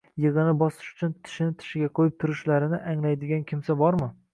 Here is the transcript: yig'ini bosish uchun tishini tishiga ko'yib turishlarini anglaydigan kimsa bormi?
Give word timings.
yig'ini 0.21 0.53
bosish 0.61 0.87
uchun 1.03 1.13
tishini 1.27 1.55
tishiga 1.61 1.93
ko'yib 2.01 2.19
turishlarini 2.27 2.85
anglaydigan 2.95 3.51
kimsa 3.53 3.83
bormi? 3.87 4.15